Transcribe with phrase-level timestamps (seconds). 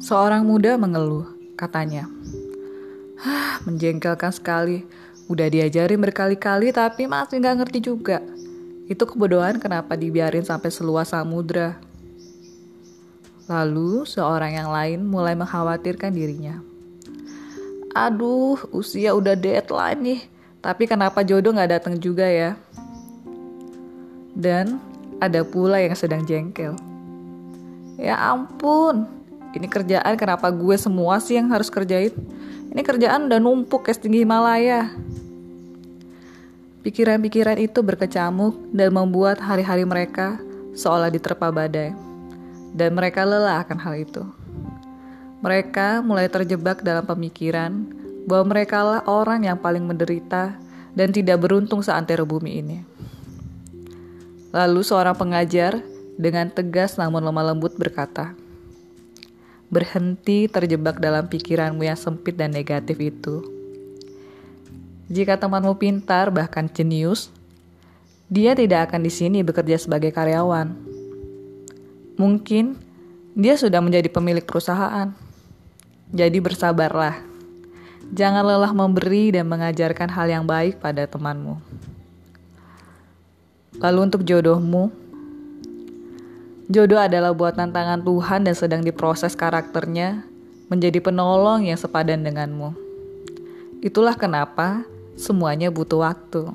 [0.00, 1.28] Seorang muda mengeluh,
[1.60, 2.08] katanya.
[3.20, 4.80] Hah, menjengkelkan sekali.
[5.28, 8.24] Udah diajarin berkali-kali tapi masih nggak ngerti juga.
[8.88, 11.76] Itu kebodohan kenapa dibiarin sampai seluas samudra.
[13.44, 16.64] Lalu seorang yang lain mulai mengkhawatirkan dirinya.
[17.92, 20.20] Aduh, usia udah deadline nih.
[20.64, 22.56] Tapi kenapa jodoh nggak datang juga ya?
[24.32, 24.80] Dan
[25.20, 26.72] ada pula yang sedang jengkel.
[28.00, 29.19] Ya ampun,
[29.50, 32.14] ini kerjaan kenapa gue semua sih yang harus kerjain?
[32.70, 34.94] Ini kerjaan udah numpuk kayak setinggi Himalaya.
[36.86, 40.38] Pikiran-pikiran itu berkecamuk dan membuat hari-hari mereka
[40.72, 41.92] seolah diterpa badai.
[42.70, 44.22] Dan mereka lelah akan hal itu.
[45.42, 47.84] Mereka mulai terjebak dalam pemikiran
[48.30, 50.54] bahwa mereka lah orang yang paling menderita
[50.94, 52.78] dan tidak beruntung seantero bumi ini.
[54.54, 55.82] Lalu seorang pengajar
[56.14, 58.36] dengan tegas namun lemah lembut berkata,
[59.70, 63.46] Berhenti terjebak dalam pikiranmu yang sempit dan negatif itu.
[65.06, 67.30] Jika temanmu pintar bahkan jenius,
[68.30, 70.74] dia tidak akan di sini bekerja sebagai karyawan.
[72.14, 72.78] Mungkin
[73.34, 75.10] dia sudah menjadi pemilik perusahaan.
[76.10, 77.22] Jadi bersabarlah.
[78.10, 81.62] Jangan lelah memberi dan mengajarkan hal yang baik pada temanmu.
[83.78, 84.90] Lalu untuk jodohmu,
[86.70, 90.22] jodoh adalah buat tantangan Tuhan dan sedang diproses karakternya
[90.70, 92.70] menjadi penolong yang sepadan denganmu.
[93.82, 94.86] Itulah kenapa
[95.18, 96.46] semuanya butuh waktu.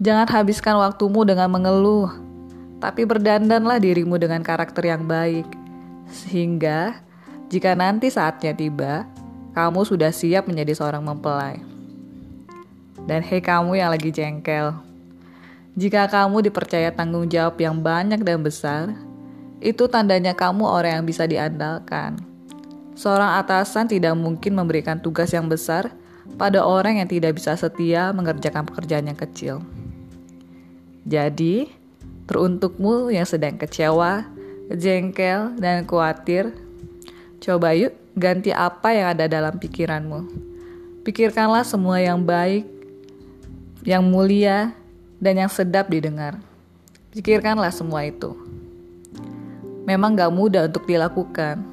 [0.00, 2.08] Jangan habiskan waktumu dengan mengeluh,
[2.80, 5.44] tapi berdandanlah dirimu dengan karakter yang baik,
[6.08, 6.96] sehingga
[7.52, 9.04] jika nanti saatnya tiba,
[9.52, 11.60] kamu sudah siap menjadi seorang mempelai.
[13.04, 14.72] Dan hei kamu yang lagi jengkel,
[15.74, 18.94] jika kamu dipercaya tanggung jawab yang banyak dan besar,
[19.58, 22.18] itu tandanya kamu orang yang bisa diandalkan.
[22.98, 25.94] Seorang atasan tidak mungkin memberikan tugas yang besar
[26.34, 29.62] pada orang yang tidak bisa setia mengerjakan pekerjaan yang kecil.
[31.06, 31.70] Jadi,
[32.26, 34.26] teruntukmu yang sedang kecewa,
[34.70, 36.52] jengkel, dan khawatir,
[37.38, 40.26] coba yuk ganti apa yang ada dalam pikiranmu.
[41.06, 42.66] Pikirkanlah semua yang baik,
[43.86, 44.74] yang mulia,
[45.22, 46.36] dan yang sedap didengar.
[47.14, 48.36] Pikirkanlah semua itu.
[49.88, 51.64] Memang gak mudah untuk dilakukan,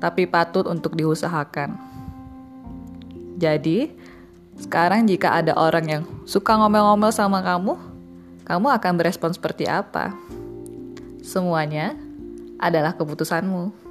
[0.00, 1.76] tapi patut untuk diusahakan.
[3.36, 3.92] Jadi,
[4.56, 7.76] sekarang jika ada orang yang suka ngomel-ngomel sama kamu,
[8.48, 10.16] kamu akan berespon seperti apa?
[11.20, 11.92] Semuanya
[12.56, 13.87] adalah keputusanmu.